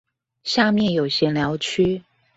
[0.43, 2.01] 下面有閒聊區